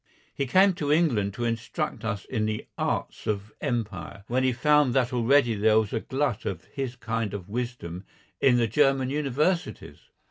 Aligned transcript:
He 0.33 0.47
came 0.47 0.73
to 0.73 0.91
England 0.91 1.35
to 1.35 1.43
instruct 1.43 2.03
us 2.03 2.25
in 2.25 2.47
the 2.47 2.65
arts 2.75 3.27
of 3.27 3.53
Empire, 3.61 4.23
when 4.25 4.43
he 4.43 4.51
found 4.51 4.95
that 4.95 5.13
already 5.13 5.53
there 5.53 5.77
was 5.79 5.93
a 5.93 5.99
glut 5.99 6.43
of 6.43 6.63
his 6.73 6.95
kind 6.95 7.35
of 7.35 7.47
wisdom 7.47 8.05
in 8.39 8.57
the 8.57 8.65
German 8.65 9.11
universities. 9.11 9.99